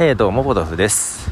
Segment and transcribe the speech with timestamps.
[0.00, 1.28] えー、どうも、ボドフです。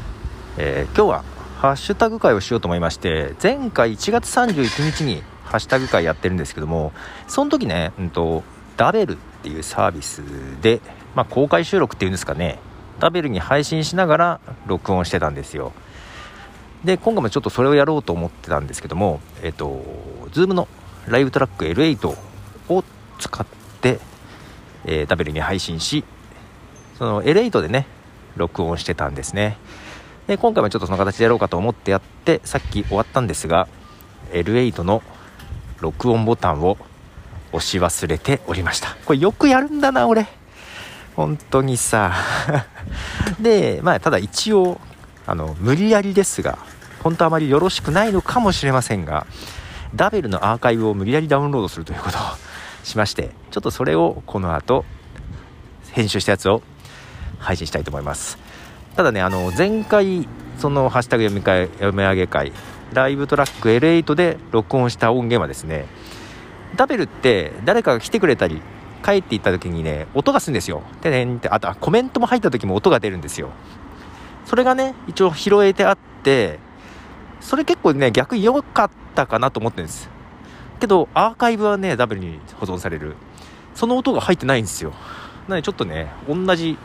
[0.57, 1.23] えー今日は
[1.61, 6.91] ハッシュタグ会をしようと思いまして、前回1月31日にハッシュタグ会やってるんですけども、
[7.29, 8.43] その時ね、うんと、
[8.75, 10.21] ダベルっていうサービス
[10.61, 10.81] で、
[11.15, 12.59] まあ、公開収録っていうんですかね、
[12.99, 15.71] ダベルに配信しながら録音してたんですよ。
[16.83, 19.81] で、今回もちょっとそれをやろうと思ってたんですけども、えっ、と、
[20.33, 20.67] Zoom の
[21.07, 22.17] ライブトラック L8
[22.67, 22.83] を
[23.17, 23.47] 使っ
[23.79, 24.01] て、
[24.83, 26.03] えダベルに配信し、
[26.97, 27.87] その L8 でね、
[28.37, 29.57] 録音してたんですね。
[30.27, 33.67] で今回もちょっとその形でやろうかと思ってやってさっき終わったんですが
[34.31, 35.01] L8 の
[35.79, 36.77] 録音ボタンを
[37.53, 38.95] 押し忘れておりました。
[39.05, 40.27] これよくやるんだな俺。
[41.15, 42.13] 本当にさ。
[43.39, 44.79] でまあただ一応
[45.25, 46.57] あの無理やりですが
[47.03, 49.27] 本当あまりよろしくないのかもしれませんが
[49.95, 52.21] ダベルのアーカイブを無理やりダウンロードするということを
[52.83, 54.85] しましてちょっとそれをこの後
[55.91, 56.61] 編集したやつを
[57.39, 58.37] 配信したいと思います。
[58.95, 62.51] ただねあの前回その「ハッシュタグ読み会読み上げ会」
[62.93, 65.85] ライブトラック L8 で録音した音源はですね
[66.75, 68.61] ダベルって誰かが来てくれたり
[69.03, 70.81] 帰っていった時にね音がするんですよ。
[71.01, 73.49] てねんってあとあコメントも入った時も音が出るんですよ。
[74.45, 76.59] それがね一応拾えてあって
[77.39, 80.09] それ結構ね逆良かったかなと思ってるんです。
[80.79, 83.15] けどアーカイブはねダベルに保存される。
[83.75, 84.91] その音が入ってないんですよ。
[85.47, 86.77] なのでちょっとね同じ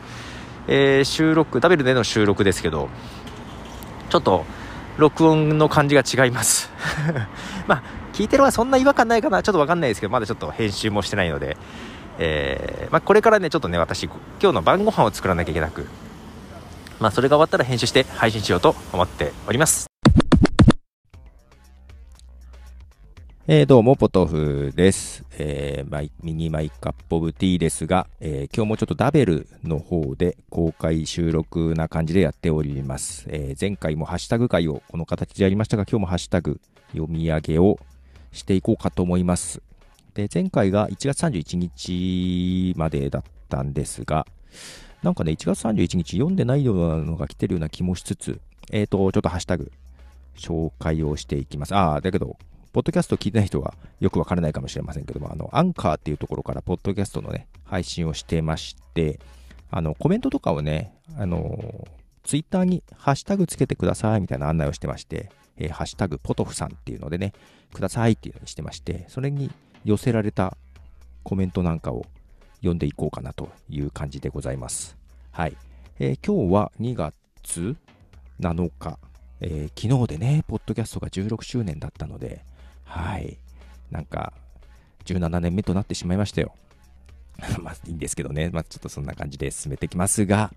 [0.67, 2.89] えー収録ダブルでの収録ですけど
[4.09, 4.45] ちょっと
[4.97, 6.71] 録音の感じが違います。
[7.67, 7.83] まあ
[8.13, 9.41] 聞いてるはそんな違和感ないかな。
[9.41, 11.57] ちょっとわかんないですけどまだちょっと編集もしてないので、
[12.19, 15.87] えーまあ、これからねちょっとね私今日の晩ご飯を作らなきゃいけなく
[16.99, 19.92] まあそれが終わったら編集して配信しようと思っております。
[23.45, 25.25] えー、どうも、ポトフです。
[25.37, 33.25] えーマイミニマイカップオブティーですが、えー今日もちょっとダベルの方で公開収録な感じでやっております。
[33.27, 36.61] えー前回もハッシュタグ会をこの形でやりましたが、今日もハッシュタグ
[36.93, 37.79] 読み上げを
[38.31, 39.61] していこうかと思います。
[40.13, 44.25] で、前回が1月31日までだったんですが、
[45.01, 48.39] なんかね、1月31日読んでないようなのが来てるような気もしつつ、
[48.71, 49.69] えっ、と、ちょっとハッシュタグ
[50.37, 51.75] 紹介をしていきます。
[51.75, 52.37] ああ、だけど、
[52.73, 59.19] ポッドキャスト聞いてない人はよくわからないかもしれませんけども、あの、アンカーっていうところから、ポッドキャストのね、配信をしてまして、
[59.69, 61.87] あの、コメントとかをね、あの、
[62.23, 67.33] ツイッターにハッシュタグつけてくださいみたいな案内をしてまして、えーハッシュタグポトフさんっていうのでね、
[67.73, 69.51] くださいっていうのにしてまして、それに
[69.85, 70.57] 寄せられた
[71.21, 72.07] コメントなんかを
[72.57, 74.97] 読んでいこうかなという感じでございます。
[75.31, 75.55] はい。
[75.99, 77.75] えー今日は2月
[78.39, 78.97] 7日、
[79.41, 82.43] えー昨日でね、ポッドキャストが16周年だったので、
[82.93, 83.37] はい。
[83.89, 84.33] なんか、
[85.05, 86.53] 17年目となってしまいましたよ。
[87.59, 88.51] まあ、いいんですけどね。
[88.53, 90.53] まあ、ちょっとそんな感じで進めていきますが、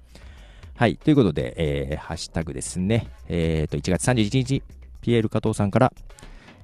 [0.76, 0.96] はい。
[0.98, 3.08] ということで、えーハッシュタグですね。
[3.28, 4.62] えっ、と、1月31日、
[5.00, 5.92] ピエール加藤さんから、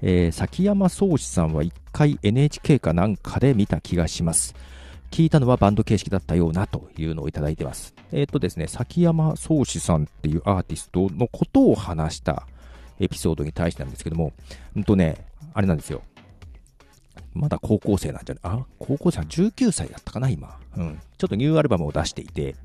[0.02, 4.54] えー崎山宗志さんは一回 NHK かなんかで見た気がします。
[5.10, 7.94] 聞いたのはバンド形式だったようなというのをいただいてます。
[8.12, 12.46] えっ、とですね、崎山宗志さんっていうアーティストのことを話した
[13.00, 14.34] エピソードに対してなんですけども、
[14.76, 15.24] うんとね、
[15.54, 16.02] あれなんですよ。
[17.34, 18.58] まだ高校生なんじゃない？
[18.60, 20.58] あ、高校生は19歳だったかな、今。
[20.76, 21.00] うん。
[21.18, 22.56] ちょっとニューアルバムを出していて、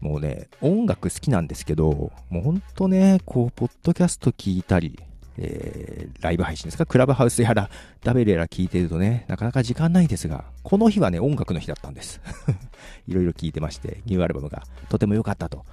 [0.00, 4.98] もうね、音楽好きなんですけど、もうほんとね、こう、ポッドキャスト聞いたり、
[5.38, 6.86] えー、ライブ配信ですか？
[6.86, 7.70] クラブハウスやら、
[8.02, 12.20] ダベルやら聞いてるとね、なかなか時間ないですが、この日はね、音楽の日だったんです。
[13.06, 15.64] いろいろ聞いてまして、ニューアルバムがとても良かったと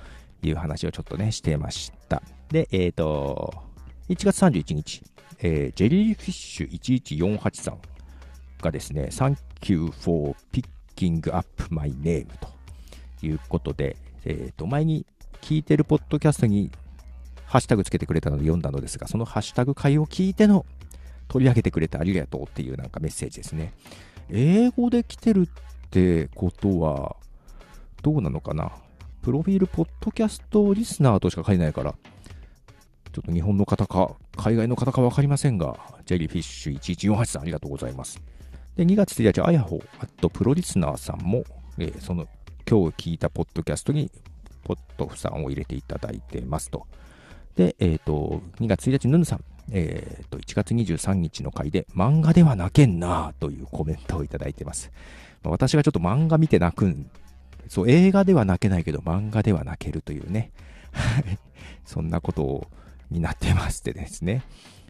[0.44, 2.22] いう話をちょっとね、してました。
[2.50, 3.54] で、えっ、と、
[4.10, 5.04] 1月31日、
[5.40, 7.78] えージェリーフィッシュ1148さん
[8.60, 9.38] がですね、Thank
[9.72, 15.06] you for picking up my name ということで、えっ、と、前に
[15.42, 16.72] 聞いてるポッドキャストに
[17.46, 20.66] ハッシュタグつけてくれたので読んだのですが、そのハッシュタグ会を聞いての
[21.28, 23.74] 取り上げてくれてありがとうっていうなんかメッセージですね。
[24.32, 27.16] 英語で来てるってことは、
[28.02, 28.72] どうなのかな？
[29.22, 31.94] プロフィール、ポッドキャストリスナーとしか書いてないから、
[33.12, 38.22] ちょっと日本の方か、海外の方か分かりませんが、ジェリーフィッシュ1148さんありがとうございます。
[38.76, 41.44] で、2月1日、あやほ、あとプロリスナーさんも、
[41.78, 42.28] えーその、
[42.70, 44.12] 今日聞いたポッドキャストに、
[44.64, 46.86] ポッドフさんを入れていただいてますと。
[47.56, 54.92] で、えっ、と、2月1日、ヌヌさん、えっ、と、1月23日の回で、漫画では泣けんなというコメントをいただいてます。
[55.44, 57.10] 私がちょっと漫画見て泣くん、
[57.68, 60.52] そう、映画では泣けないけど、漫画では泣けるというね。
[60.92, 61.40] はい
[61.90, 62.68] そんなことを
[63.12, 64.44] になってましてですね。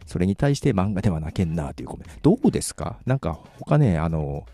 [0.06, 2.36] それに対して漫画では泣けんなというコメント。
[2.36, 2.98] どうですか？
[3.06, 4.44] なんか他ね、あの、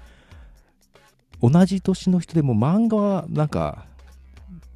[1.42, 3.86] 同じ年の人でも漫画はなんか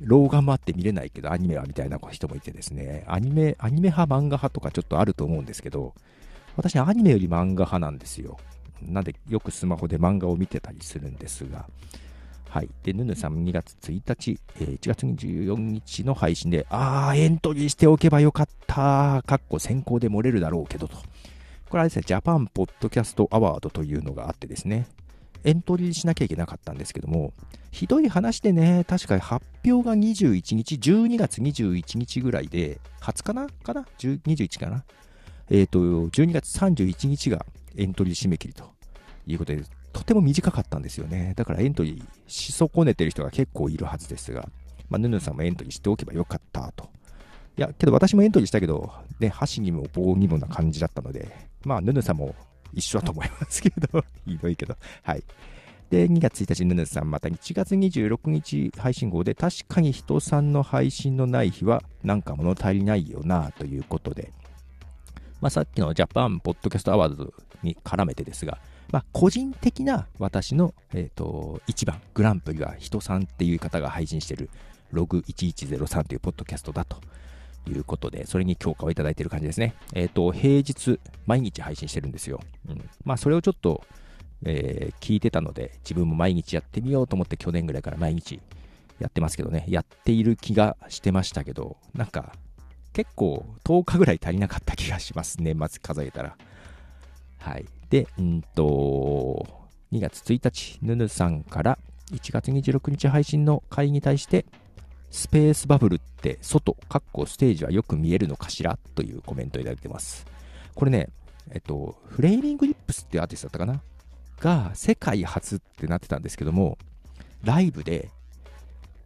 [0.00, 5.94] 老眼もあって見れないけどアニメはみたいな人もいてですね、アニメ、アニメ派、漫画派とかちょっとあると思うんですけど、
[6.56, 8.38] 私アニメより漫画派なんですよ。
[8.82, 11.66] なんでよくスマホで漫画を見てたりするんですが、
[12.48, 12.70] はい。
[12.82, 19.22] で、ヌヌさん2月1日、えー、1月24日の配信で、あー、エントリーしておけばよかった。
[19.26, 20.96] かっこ先行で漏れるだろうけどと。
[21.68, 24.88] これはですね、ジャパンポッドキャストアワードというのがあってですね、
[25.44, 27.32] エントリーしなきゃいけなかったんですけども、
[27.70, 34.84] ひどい話でね、確か発表が21日、12月21日ぐらいで、20日なかな ?21 かな
[35.50, 37.46] えっ、ー、と、12月31日が
[37.76, 38.70] エントリー締め切りと
[39.26, 39.62] いうことで、
[39.92, 41.34] とても短かったんですよね。
[41.36, 44.48] だからエントリーし損ねてる人が結構いるはずですが、
[44.88, 46.90] まあ、ヌヌさんもエントリーしておけばよかったと。
[47.56, 51.28] いや、けど私もエントリーしたけど、ね、箸にも棒にもな感じだったので、
[51.64, 52.34] まあ、ヌヌさんも
[52.72, 55.22] 一緒だと思いますけど、 ひどいけど、はい。
[55.90, 64.32] で、2月1日、ヌヌさん、また1月26日配信号で、確かに人さんの配信のない日は、なんか物足りないよな、ということで、
[65.40, 67.32] まあ、さっきのジャパンポッドキャストアワード
[67.62, 68.58] に絡めてですが、
[68.92, 74.50] まあ、個人的な私の、え、ー、と、一番、グランプリは人さんっていう方が配信してる
[74.92, 77.00] ログ1103というポッドキャストだと。
[77.68, 79.74] いうことで、それに強化をいただいている感じですね。
[79.92, 82.40] えっ、ー、と、平日、毎日配信してるんですよ。
[82.68, 82.90] うん。
[83.04, 83.84] まあ、それをちょっと、
[84.44, 88.40] えー、聞いてたので、自分も毎日やってみようと思って去年ぐらいから毎日
[88.98, 92.32] やってますけどね、やっている気がしてましたけど、なんか、
[92.92, 95.40] 結構10日ぐらい足りなかった気がします。
[95.40, 96.36] 年末数えたら。
[97.38, 97.66] はい。
[97.88, 99.46] で、うんと、
[99.92, 101.78] 2月1日、ヌヌさんから
[102.12, 104.44] 1月26日配信の会に対して、
[105.10, 110.24] スペースバブルって外、かっこステージはよく見えるのかしらというコメントをいただいてます。
[110.74, 111.08] これね、
[111.50, 113.82] えっと、フレーミングリップスってアーティストだったかな？
[114.38, 116.78] が世界初ってなってたんですけども、
[117.42, 118.10] ライブで、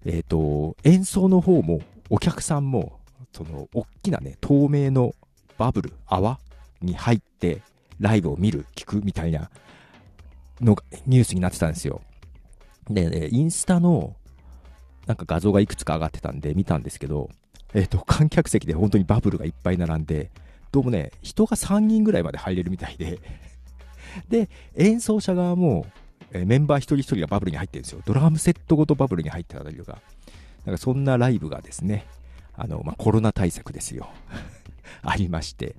[0.05, 1.81] えっと、演奏の方も
[2.11, 3.01] お客さんも、
[3.33, 5.15] その、大きなね、透明の
[5.57, 6.39] バブル、泡
[6.83, 7.63] に入って
[7.99, 9.51] ライブを見る、聞くみたいな
[10.61, 12.03] のがニュースになってたんですよ。
[12.91, 14.15] で、インスタの
[15.07, 17.31] なんか画像がいくつか上がってたんで見たんですけど、
[17.75, 20.31] えっ、と、観客席で本当にバブルがいっぱい並んで、
[20.73, 23.19] どうもね、人が3人ぐらいまで入れるみたいで
[24.29, 25.87] で、演奏者側も、
[26.33, 28.03] えメンバー一人一人がバブルに入ってるんですよ。
[28.05, 30.01] ドラムセットごとバブルに入ってたりとか、
[30.65, 32.07] なんかそんなライブがですね、
[32.57, 34.09] あの、まあ、コロナ対策ですよ。
[35.03, 35.77] ありまして、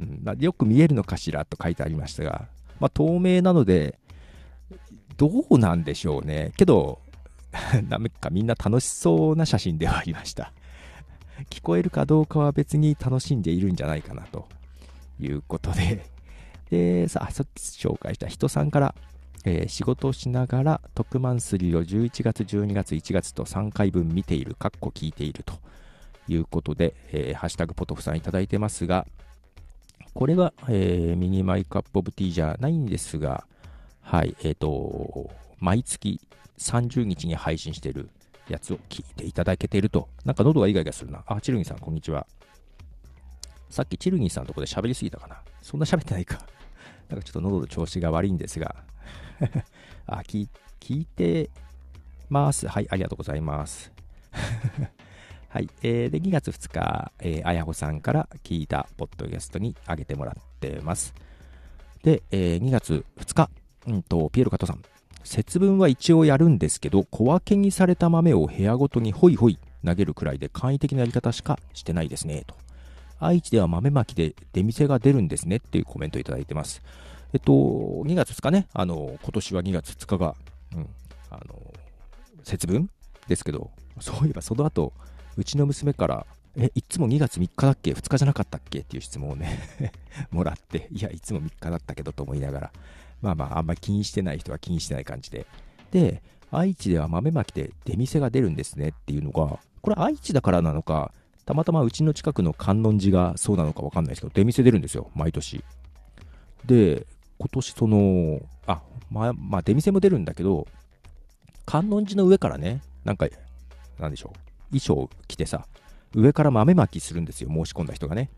[0.00, 2.48] うんまあ、よく見えるのかしらと書いてありましたが、
[2.80, 3.98] まあ、透明なので、
[5.16, 6.52] どうなんでしょうね。
[6.56, 7.01] けど、
[7.88, 10.52] なんかみんな楽しそうな写真ではありました。
[11.50, 14.48] 聞こえるかどうかは別に楽しんでいるんじゃないかなと
[15.20, 16.06] いうことで、
[16.70, 18.94] で、さあ、さっき紹介した人さんから、
[19.44, 25.58] えー、仕事をしながら特マンスリーを11月、12月、1月と3回分見ている、かっこ聞いていると
[26.28, 29.06] いうことで、えー、ハッシュタグポトフさんいただいてますが、
[30.14, 33.44] これは、えー、ミニマイクアップオブティーじゃないんですが、
[34.00, 36.20] はい、えっ、ー、と、毎月
[36.58, 38.10] 30日に配信してる
[38.48, 41.22] やつを聞いていただけていると、なんか喉がイガイガするな。
[41.26, 42.26] あ、チルギンさん、こんにちは。
[43.70, 45.40] さっきチルギンさんのとこで喋りすぎたかな。
[45.62, 46.38] そんな喋ってないか。
[47.08, 48.76] なんかちょっと喉の調子が悪いんですが。
[50.06, 50.48] あ、聞
[50.88, 51.50] いて
[52.28, 52.68] ます。
[52.68, 53.92] はい、ありがとうございます。
[55.48, 55.68] はい。
[55.82, 61.14] えー、で、2月2日、えー、あやほさんから聞いたポッドキャストに上げてもらってます。
[62.02, 63.50] で、えー、2月2日、
[63.86, 64.91] うんと、ピエロ加藤さん。
[65.24, 72.54] 節分は一応やるんですけど、小分けにされた豆を部屋ごとにホイホイ投げるくらいで簡易的なやり方しかしてないですね、と。
[73.18, 76.82] 愛知では豆まきで出店が出るんですねっていうコメントいただいてます。
[77.32, 80.34] えっと、2月2日ね、あの、今年は2月2日が、
[80.76, 80.88] うん、
[81.30, 81.74] あの、
[82.42, 82.90] 節分
[83.28, 84.92] ですけど、そういえばその後、
[85.36, 86.26] うちの娘から、
[86.56, 88.80] え、いつも2月3日だっけ ?2 日じゃなかったっけ？
[88.80, 89.60] っていう質問をね
[90.30, 92.72] もらって、いや、いつも3日だったけどと思いながら、
[93.22, 95.46] まあまあ、あんまり気にしてない人は気にしてない感じで。
[95.90, 101.12] で、愛知では豆まきで出店が出るんですねっていうのが、これ愛知だからなのか、
[101.46, 105.64] たまたまうちの近くの観音寺がそうなのかわかんないですけど、出店出るんですよ、毎年。
[106.66, 107.06] で、
[107.38, 110.66] 今年その、あ、まあ、まあ、出店も出るんだけど、
[111.64, 113.26] 観音寺の上からね、なんか、
[113.98, 114.32] なんでしょ
[114.70, 115.66] う、衣装着てさ、
[116.14, 118.30] 上から豆まきするんですよ、申し込んだ人がね。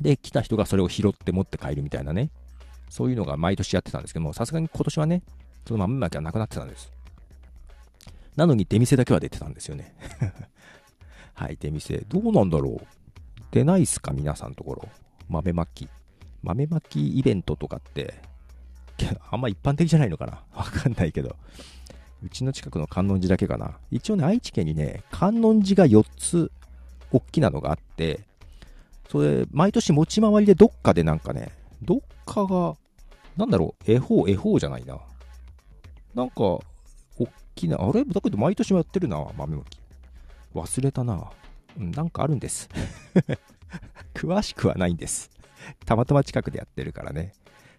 [0.00, 2.30] で、来た人がそれを拾って持って帰るみたいなね。
[2.90, 5.22] そういうのが毎年やってたんですけども、さすがに今年はね、
[5.66, 6.92] その豆まきはなくなってたんです。
[8.36, 9.94] なのに出店だけは出てたんですよね。
[11.34, 12.04] はい、出店。
[12.08, 12.86] どうなんだろう
[13.50, 14.88] 出ないっすか皆さんのところ。
[15.28, 15.88] 豆まき。
[16.42, 18.14] 豆まきイベントとかって、
[19.30, 21.36] あんま一般的じゃないのかなわかんないけど。
[22.24, 23.78] うちの近くの観音寺だけかな。
[23.90, 26.52] 一応ね、愛知県にね、観音寺が4つ、
[27.12, 28.20] 大きなのがあって、
[29.08, 31.52] それ、毎年持ち回りでどっかでなんかね、
[31.82, 32.76] どっかが、
[33.36, 34.98] なんだろう、恵方、恵方じゃないな。
[36.14, 36.64] なんか、大
[37.54, 38.04] きな、あれ？
[38.04, 39.78] だけど毎年もやってるな、豆まき。
[40.54, 41.30] 忘れたな。
[41.78, 42.68] うん、なんかあるんです。
[44.14, 45.30] 詳しくはないんです。
[45.86, 47.32] たまたま近くでやってるからね。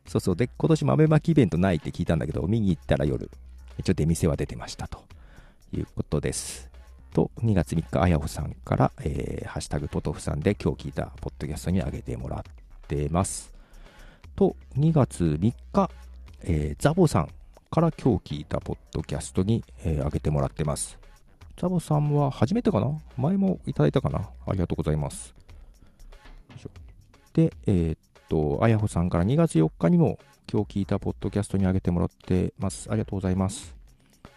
[0.08, 0.36] そうそう。
[0.36, 3.30] で、今年豆まきイベントないって聞いたんだけど、見に行ったら夜、
[3.78, 5.04] 一応出店は出てましたと
[5.72, 6.73] いうことです。
[7.13, 12.43] と、2月3日、あやほさんから、えー、ハッシュタグポトフさんで今日聞いたポッドキャストに上げてもらっ
[12.88, 13.53] てます。
[14.36, 15.89] と、2月3日、
[16.41, 17.29] えー、ザボさん
[17.72, 20.98] から今日聞いたポッドキャストに、えー、上げてもらってます。
[21.55, 23.00] ザボさんは初めてかな？
[23.15, 24.29] 前もいただいたかな？
[24.48, 25.36] ありがとうございます。
[27.34, 30.20] で、えー、っと、あやほさんから2月4日にも
[30.51, 32.89] 今日聞いたポッドキャストに上げてもらってます。
[32.89, 33.75] ありがとうございます。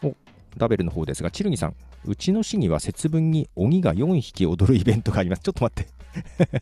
[0.03, 0.15] お、
[0.57, 1.75] ダベルの方ですが、チルギさん、
[2.07, 5.43] うちの市には節分に鬼が4匹踊るイベントがあります。
[5.43, 5.91] ちょっと待って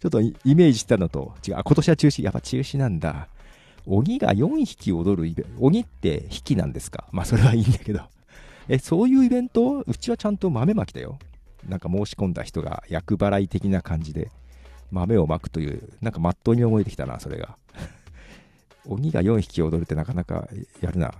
[0.00, 1.54] ちょっとイメージしたのと違う。
[1.54, 2.22] 今年は中止。
[2.22, 3.28] やっぱ中止なんだ。
[3.86, 5.50] 鬼が4匹踊るイベント。
[5.64, 7.06] 鬼って匹なんですか？
[7.10, 8.00] まあそれはいいんだけど。
[8.68, 9.80] え、そういうイベント？
[9.86, 11.18] うちはちゃんと豆まきだよ。
[11.68, 14.30] なんか申し込んだ人が厄払い的な感じで
[14.92, 17.56] 豆をまくという、なんかまっとうに思えてきたな、それが。
[18.86, 20.48] 鬼が4匹踊るってなかなか
[20.80, 21.08] やるな。
[21.08, 21.12] ん？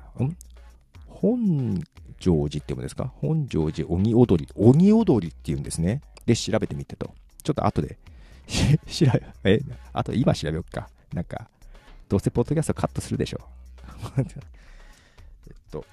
[1.09, 1.83] 本
[2.19, 3.13] 庄寺って読むんですか？
[3.17, 4.53] 本庄寺鬼踊り。
[4.57, 6.03] 鬼踊りっていうんですね。
[6.27, 7.15] で、調べてみてと。
[7.43, 7.99] ちょっと後で
[8.87, 9.07] 調
[9.43, 9.61] べ、え、
[9.93, 10.89] あと今調べよっか。
[11.13, 11.49] なんか、
[12.09, 13.41] どうせポッドキャストカットするでしょ。
[14.19, 15.85] えっと、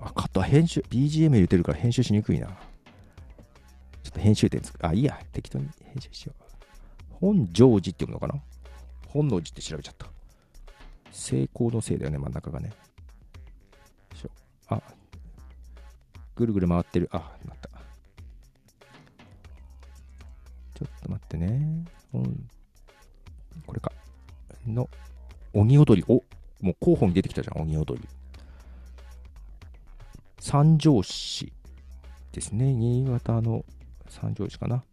[0.00, 2.46] あ、カット、編集、BGM 入れてるから編集しにくいな。
[2.46, 2.54] ちょ
[4.10, 4.86] っと編集点つく。
[4.86, 5.18] あ、いいや。
[5.32, 6.42] 適当に編集しよう。
[7.20, 8.40] 本庄寺って読むのかな？
[9.08, 10.06] 本能寺って調べちゃった。
[11.10, 12.70] 成功のせいだよね、真ん中がね。
[14.68, 14.82] あ、
[16.36, 17.08] ぐるぐる回ってる。
[17.12, 17.68] あ、なった。
[20.74, 21.84] ちょっと待ってね。
[22.14, 22.48] うん、
[23.66, 23.92] これか。
[24.66, 24.88] の、
[25.52, 26.04] 鬼踊り。
[26.08, 26.22] お
[26.60, 28.08] もう候補に出てきたじゃん、鬼踊り。
[30.40, 31.52] 三条市
[32.32, 32.72] ですね。
[32.72, 33.64] 新潟の
[34.08, 34.84] 三条市かな。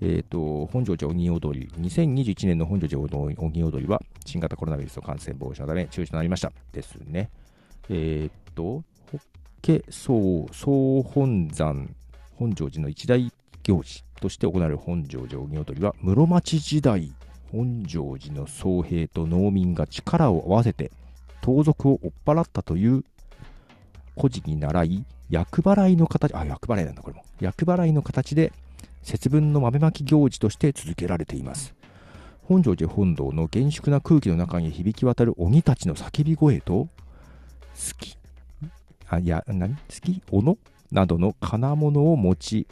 [0.00, 1.68] えっ、ー、と、本庄寺鬼踊り。
[1.78, 6.52] 2021年の本庄寺鬼踊りは、新型コロナウイルスの感染防止のため中止となりました。
[6.72, 7.30] ですね。
[7.88, 8.82] えっ、ー、と、
[9.64, 11.88] 法華総総本山
[12.38, 17.14] 本庄寺の一大行事として行われる本庄寺鬼踊りは、室町時代、
[17.50, 20.90] 本庄寺の僧兵と農民が力を合わせて
[21.40, 23.04] 盗賊を追っ払ったという
[24.14, 27.24] 故事に倣い、厄払いの形、あ、厄払いなんだ、これも。
[27.40, 28.52] 厄払いの形で、
[29.02, 31.74] 節分の豆まき行事として続けられています。
[32.42, 36.88] 本庄寺本堂の厳粛な空気の中に響き渡る鬼たちの叫び声と、好
[37.98, 38.18] き、
[39.08, 39.74] あ、いや、何？
[39.74, 40.58] 好き斧？
[40.90, 42.66] などの金物を持ち、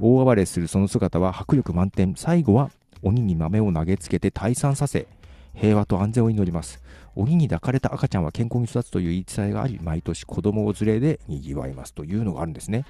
[0.00, 2.14] 大暴れするその姿は迫力満点。
[2.16, 2.70] 最後は
[3.02, 5.06] 鬼に豆を投げつけて退散させ、
[5.54, 6.82] 平和と安全を祈ります。
[7.14, 12.84] 鬼に抱かれた赤ちゃんは健康に育つという言い伝えがあり、毎年子供を連れで賑わいますというのがあるんですね。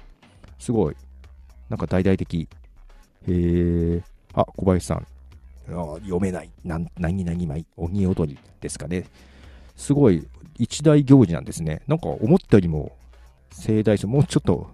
[0.59, 0.95] すごい。
[1.69, 2.49] なんか大々的。
[3.27, 4.03] へえ。
[4.33, 5.07] あ、小林さん。
[5.67, 6.49] 読めない。
[6.63, 7.65] な何々枚。
[7.75, 9.05] 鬼踊りですかね。
[9.77, 10.27] すごい
[10.59, 11.81] 一大行事なんですね。
[11.87, 12.97] なんか思ったよりも
[13.51, 14.69] 盛大し、もうちょっと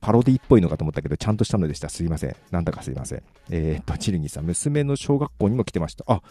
[0.00, 1.90] パロディっぽいのかと思ったけど、ちゃんとしたのでした。
[1.90, 2.36] すいません。
[2.50, 3.22] なんだかすいません。
[3.50, 6.04] えー、っと、チルニーさん、娘の小学校にも来てました。
[6.06, 6.22] あ、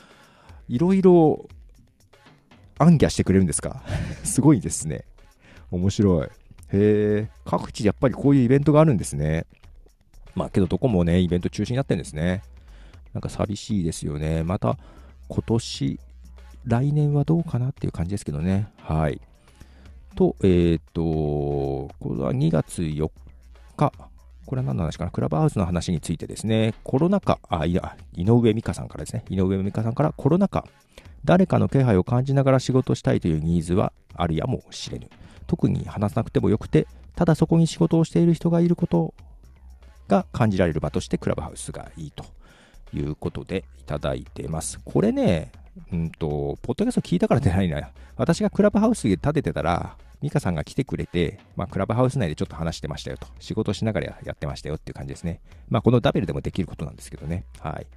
[0.68, 1.48] いろいろ
[2.80, 3.84] 暗記してくれるんですか？
[4.24, 5.04] すごいですね。
[5.70, 6.25] 面白い。
[6.25, 6.30] へ
[6.72, 9.46] え、各地やっぱりこういうイベントがあるんですね。
[10.36, 12.42] まあけどどこもね、イベント中止になってるんですね。
[13.13, 14.44] なんか寂しいですよね。
[14.44, 14.78] また
[15.28, 16.00] 今年、
[16.70, 18.68] 来年はどうかなっていう感じですけどね。
[18.78, 19.20] はい。
[20.16, 21.02] と、えっ、ー、と、
[22.00, 23.10] これは2月4
[23.76, 23.92] 日。
[24.46, 25.12] これは何の話かな？
[25.12, 26.74] クラブハウスの話についてですね。
[26.84, 29.24] コロナ禍、あ、いや、井上美香さんからですね。
[29.30, 30.66] 井上美香さんからコロナ禍、
[31.26, 35.10] 誰かの気配を感じながら仕事したいというニーズはあるやもしれぬ。
[35.48, 39.14] 特に話さなくてもよくて、ただそこに仕事をしている人がいること
[40.08, 42.26] が感じられる場としてクラブハウスがいいと
[42.94, 44.80] いうことでいただいてます。
[44.84, 45.52] これね、
[45.92, 47.90] うんと、ポッドキャスト聞いたからじゃないな。
[48.18, 53.28] 私がクラブハウスで立ててたら、ミカさんが来てくれて、まあ、クラブハウス内でちょっと話してましたよと。
[53.40, 55.40] 仕事しながらやってましたよっていう感じですね。
[55.70, 57.46] まあ、このダベルでもできることなんですけどね。
[57.60, 57.88] はい。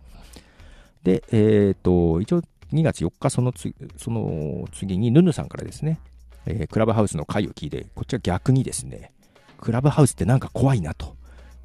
[1.02, 5.99] で、えっ、ー、と、一応2月4日その次、その次にヌヌさんからですね、
[6.47, 9.12] えー、クラブハウスの回を聞いて、こっちは逆にですね、
[9.59, 11.17] クラブハウスってなんか怖いなと。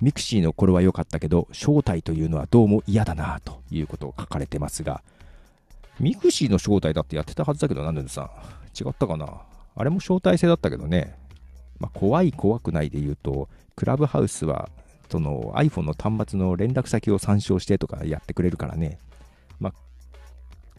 [0.02, 5.02] ミクシーの頃は良かったけど、招待というのはどうも嫌だなということを書かれてますが、
[6.00, 8.26] ミクシーの招待だってやってたはずだけどな、ヌヌさん。
[8.80, 9.42] 違ったかな？
[9.76, 11.18] あれも招待制だったけどね。
[11.80, 14.70] まあ、怖い怖くないで言うと、クラブハウスは、
[15.10, 19.00] その iPhone の端末の連絡先を参照してとかやってくれるからね。
[19.60, 19.74] まあ、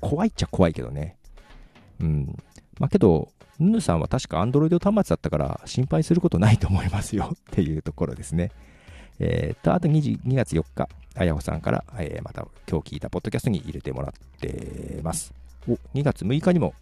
[0.00, 1.16] 怖いっちゃ怖いけどね。
[2.00, 2.36] うん。
[2.78, 8.52] まあけど、ヌヌさんは確か Android 端末だったから心配することないと思いますよっていうところですね。
[9.20, 15.34] えー、と、あと 2, 2月4日、あやほさんから、えー、また今日聞いたポッドキャストに入れてもらってます。
[15.68, 16.74] お、2月6日にも、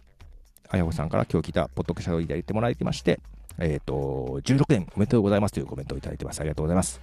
[0.69, 3.19] あやほさんから今日聞いたポッドキャストを入れてもらってまして、
[3.59, 6.39] えっ、と、16年おめでとうございますというコメントをいただいてます。
[6.39, 7.01] ありがとうございます。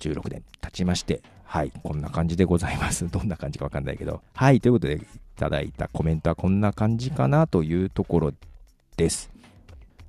[0.00, 3.08] 16年経ちまして、はい、こんな感じでございます。
[3.10, 5.00] どんな感じかわかんないけど、はい、ということでい
[5.36, 8.32] ただいたコメントはこんな感じかなというところ
[8.96, 9.30] です。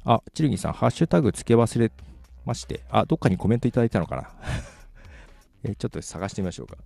[0.04, 1.92] あ、チルギさん、ハッシュタグ付け忘れ
[2.48, 4.30] まして、あ、どっかにコメントいただいたのかな？
[5.64, 6.78] えちょっと探してみましょうか。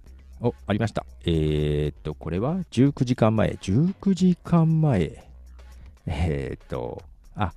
[0.41, 1.05] お、ありました。
[1.23, 3.51] えー、っと、これは19時間前。
[3.61, 5.23] 19時間前。
[6.07, 7.03] えー、っと、
[7.35, 7.53] あ、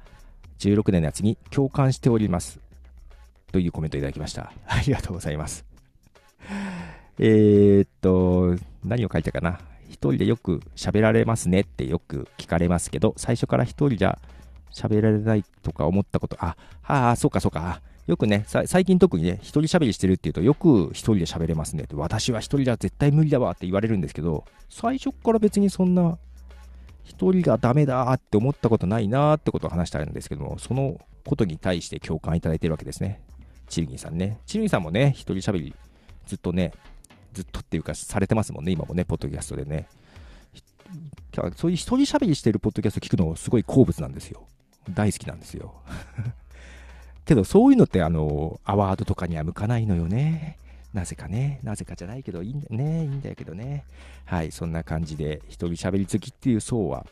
[0.59, 2.61] 16年のやつに共感しております。
[3.53, 4.53] というコメントいただきました。
[4.67, 5.65] ありがとうございます。
[7.19, 9.61] えー、っと、何を書いたかな？
[9.89, 14.19] 一人でよく喋られますねってよく聞かれますけど、最初から一人じゃ
[14.75, 17.81] 喋られないとか思ったこと、あ、はあ、そうかそうか。
[18.07, 21.87] よくね、最近特にね、一人喋りしてるっていうと、よく一人で喋れますね。
[21.93, 26.19] 私は一人じゃ絶対無理だわって言われるんですけど、最初から別にそんな、
[27.03, 33.21] 一人がダメだって思ったことないなってことを話したんですけども、そのことに対して共感いただいてるわけですね。
[33.69, 34.39] チルギンさんね。
[34.47, 35.75] チルギンさんもね、一人喋り
[36.27, 36.73] ずっとね、
[37.33, 39.87] ずっとっていうかされてますもんね、今もね、ポッドキャストでね。
[41.57, 44.47] そういう一人喋りしてるポッドキャスト聞くのすごい好物なんですよ。
[44.91, 45.75] 大好きなんですよ。
[47.25, 50.59] けどそういうのってあの、アワードとかには向かないのよね。
[50.93, 51.59] なぜかね。
[51.63, 53.03] なぜかじゃないけど、いいんだね。
[53.03, 53.85] いいんだけどね。
[54.27, 54.53] はい。
[54.53, 57.05] そんな感じで、一人喋り好きっていう層は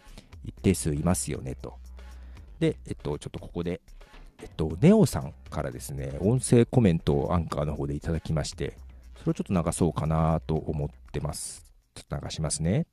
[0.44, 1.74] 一定数いますよね、と。
[2.60, 3.80] で、えっと、ちょっとここで、
[4.40, 8.76] えっと、ネオさんからですね、音声コメントをアンカーの方でいただきまして、
[9.18, 11.64] それをちょっと流そうかなと思ってます。
[11.94, 12.86] ちょっと流しますね。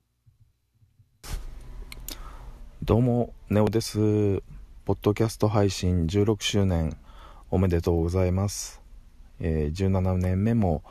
[2.82, 4.42] どうも、ネオです。
[4.84, 6.96] ポッドキャスト配信16周年
[7.52, 8.80] おめでとうございます。
[9.40, 10.84] えー、17年目も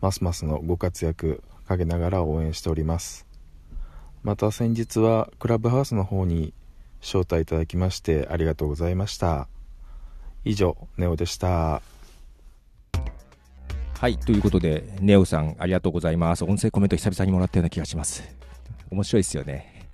[0.00, 3.26] ますますのご活躍陰ながら応援しております。
[4.22, 6.52] また先日はクラブハウスの方に
[7.00, 9.48] 招待いただきましてありがとうございました。
[10.44, 11.80] 以上、ネオでした。
[13.98, 16.44] はい、ということで、ネオさん、ありがとうございます。
[16.44, 18.22] 音声コメント久々にもらったような気がします。
[18.90, 19.88] 面白いですよね。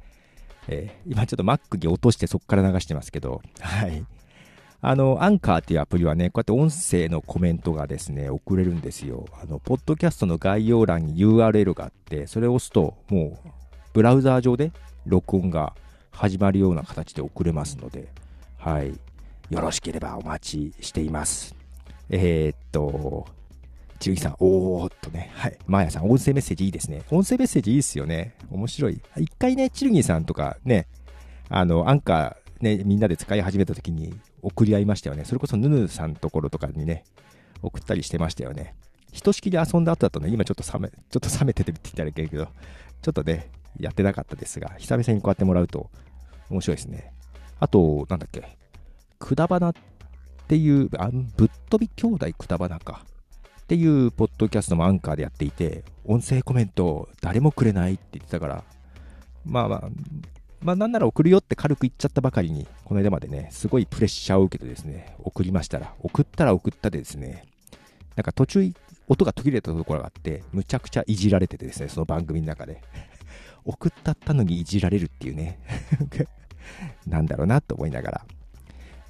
[0.67, 4.05] えー、今ちょっと Mac に落としてそこから流してますけど、はい。
[4.81, 9.27] あの、アンカーっていうアプリはね、こうやって音声のコメントがですね、送れるんですよ。
[9.33, 13.49] あの、ポッドキャストの概要欄に URL があって、それを押すと、もう、
[13.93, 14.71] ブラウザー上で
[15.05, 15.75] 録音が
[16.13, 18.13] 始まるような形で送れますので、
[18.57, 18.89] はい。
[19.51, 21.57] よろしければお待ちしています。
[22.11, 23.27] えー、っと、
[23.99, 25.59] ちるぎさん、おーっとね、はい。
[25.67, 27.03] まーやさん、音声メッセージいいですね。
[27.11, 28.37] 音声メッセージいいっすよね。
[28.49, 29.01] 面白い。
[29.17, 30.87] 一回ね、ちるぎさんとかね、
[31.49, 35.25] あの、アンカーね、みんなで使い始めた時に送り合いましたよね。
[35.25, 37.05] それこそヌヌさんところとかにね、
[37.63, 38.75] 送ったりしてましたよね。
[39.13, 42.49] ひとしきり遊んだ後だとね、今ちょっと冷め、ちょっと冷めててって言ったらいけないけど、
[43.03, 45.91] ちょっとね、やってなかったですが、久々にこうやってもらうと
[46.51, 47.13] 面白いですね。
[47.61, 48.57] あと、なんだっけ、
[49.19, 49.73] くだばなっ
[50.47, 53.05] ていう、あぶっ飛び兄弟くだばなか。
[53.63, 58.65] っていうポッドキャストもアンカーでやっていて、音声コメント誰もくれないって言ってたから、
[59.45, 59.89] まあまあ、
[60.61, 67.45] まあなんなら送るよって軽く言っちゃったばかりに、この間までね、すごいプレッシャーを受けてですね、送りましたら、送ったら送ったでですね、
[68.17, 68.73] なんか途中
[69.09, 72.83] 音が途切れたところがあって、むちゃくちゃいじられててですね、その番組の中で。
[73.65, 75.59] 送ったったのにいじられるっていうね
[77.07, 78.27] なんだろうなと思いながら。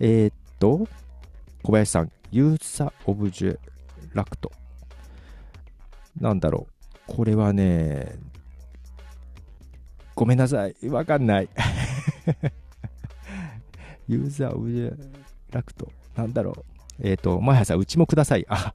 [0.00, 0.88] えー、っと、
[1.62, 3.58] 小林さん、ユーザーオブジェ
[4.14, 4.50] ラクト。
[6.20, 7.12] なんだろう。
[7.14, 8.16] これはね、
[10.18, 10.74] ごめんなさい。
[10.88, 11.48] わかんない。
[14.08, 14.96] ユーザーオブジェ
[15.52, 15.92] ラクト。
[16.16, 16.64] なんだろ
[16.98, 17.06] う。
[17.06, 18.44] えっ、ー、と、前原さん、うちもください。
[18.48, 18.74] あ、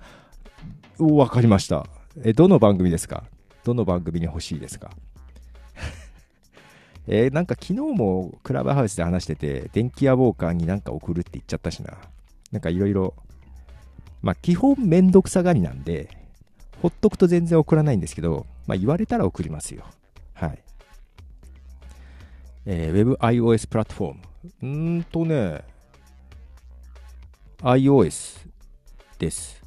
[0.99, 1.85] わかりました。
[2.23, 3.25] え、どの番組ですか？
[3.65, 4.91] どの番組に欲しいですか？
[7.07, 11.97] えー、なんか昨日もクラブハウスで話してて、電気屋ウォーカーになんか送るって言っちゃったしな。
[12.53, 13.15] なんかいろいろ
[14.21, 16.07] まあ、基本めんどくさがりなんで、
[16.81, 19.83] ほっとくと全然送らないんですけど、まあ、言われたら送りますよ。
[22.65, 24.21] えー、WebIOS プラットフォーム。
[24.61, 25.63] うーんとね、
[27.59, 28.47] iOS
[29.19, 29.61] です。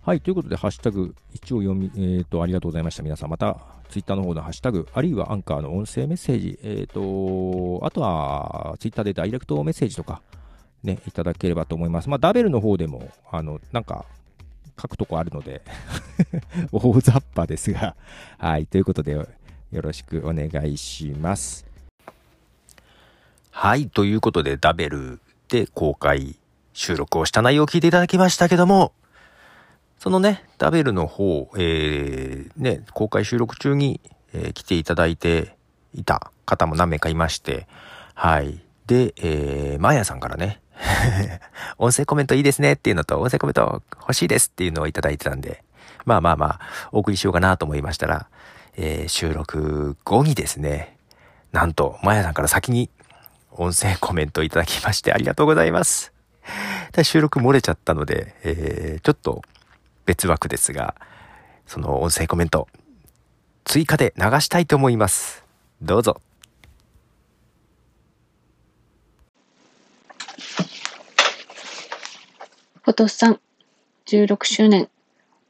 [0.03, 3.03] はい、ということで、ハッシュタグ、一応読み、えっ、ー、と、ありがとうございました。
[3.03, 10.21] 皆さん、また、ツイッターの方のハッシュタグ、あるいはアンカーの音声メッセージ、えっ、ー、と、あとは、ツイッターでダイレクトメッセージとか、
[10.87, 12.09] ね、いただければと思います。
[12.09, 14.07] まあ、ダベルの方でも、あの、なんか、
[14.81, 15.63] 書くとこあるので
[16.71, 17.97] 大雑把ですが、
[18.39, 19.27] はい、ということで、よ
[19.73, 21.67] ろしくお願いします。
[23.51, 26.37] はい、ということで、ダベルで公開
[26.73, 28.93] 収録をした内容を聞いていただきましたけども、
[29.99, 34.01] そのね、ダベルの方、えー、ね、公開収録中に、
[34.35, 35.57] えー、来ていただいて
[35.95, 37.67] いた方も何名かいまして、
[38.15, 38.61] はい。
[38.87, 40.61] で、えー、マーヤさんからね、
[41.79, 45.65] 音声コメントいいですねっていうのと、音声コメント欲しいですっていうのをいただいてたんで、
[46.05, 46.61] まあまあまあ、
[46.93, 48.29] お送りしようかなと思いましたら、
[48.77, 50.97] えー、収録後にですね、
[51.53, 52.91] なんと、マヤさんから先に
[53.51, 56.13] 音声コメントいただきましてありがとうございます。
[57.03, 59.43] 収録漏れちゃったので、えー、ちょっと
[60.05, 60.95] 別枠ですが、
[61.67, 62.69] その音声コメント、
[63.65, 65.45] 追加で流したいと思います。
[65.83, 66.21] どうぞ。
[72.97, 73.41] フォトさん、
[74.07, 74.89] 16周年、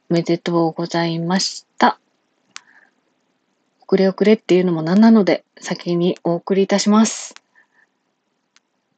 [0.09, 1.97] おめでとうございました。
[3.87, 7.35] 遅れ遅れっていうのもなんなので、先にお送りいたします。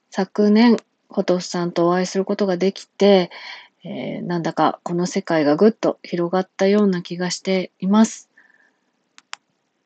[0.10, 3.30] 昨年、フォトスさんとお会いすることができて、
[3.84, 8.32] えー、なんだかこの世界がぐっと広がったような気がしています。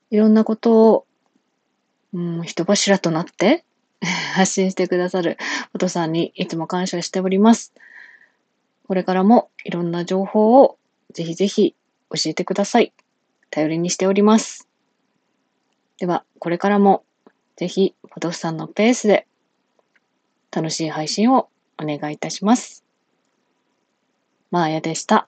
[0.10, 1.06] いろんなことを、
[2.14, 3.66] うん、人柱となって
[4.36, 5.38] 発信してくださる
[5.74, 7.74] お父さんにいつも感謝しております。
[8.94, 10.78] これからもいろんな情報を
[11.14, 11.76] ぜひぜひ
[12.12, 12.94] 教えてください。
[13.50, 14.70] 頼りにしております。
[15.98, 17.04] では、これからも
[17.56, 19.26] ぜひ、ポトフさんのペースで
[20.52, 21.50] 楽しい配信を
[21.82, 22.86] お願いいたします。
[24.52, 25.28] マーヤでした。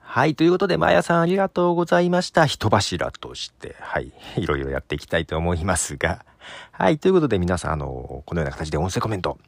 [0.00, 0.34] はい。
[0.34, 2.44] ということで、マーヤさんありがとうございました。
[2.44, 4.12] 人柱として、はい。
[4.36, 6.24] いろいろやっていきたいと思いますが。
[6.72, 6.98] はい。
[6.98, 9.38] ということで皆さん、あの、このような形で音声コメント、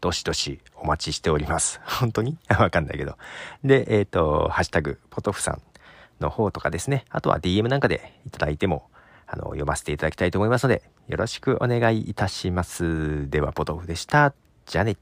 [0.00, 1.80] どしどしお待ちしております。
[2.00, 2.38] 本当に？
[2.48, 3.16] わかんないけど。
[3.64, 5.62] で、えっ、ー、と、ハッシュタグ、ポトフさん
[6.20, 7.04] の方とかですね。
[7.10, 8.88] あとは DM なんかでいただいても、
[9.26, 13.28] あの、読ませていただきたいと思いますので、よろしくお願いいたします。
[13.30, 14.34] では、ポトフでした。
[14.66, 14.96] じゃあね。